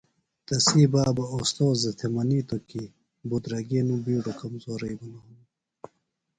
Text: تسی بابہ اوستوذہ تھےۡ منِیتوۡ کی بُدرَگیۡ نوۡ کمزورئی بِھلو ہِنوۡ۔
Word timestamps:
تسی 0.45 0.83
بابہ 0.91 1.25
اوستوذہ 1.33 1.91
تھےۡ 1.97 2.11
منِیتوۡ 2.15 2.63
کی 2.69 2.83
بُدرَگیۡ 3.29 3.85
نوۡ 3.87 4.33
کمزورئی 4.39 4.95
بِھلو 4.99 5.19
ہِنوۡ۔ 5.23 5.47